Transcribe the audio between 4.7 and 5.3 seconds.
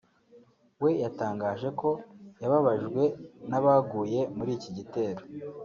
gitero